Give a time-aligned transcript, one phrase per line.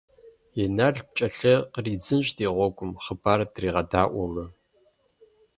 [0.63, 4.45] Инал пкӀэлъей къридзынщ ди гъуэгум, хъыбар дригъэдаӀуэурэ.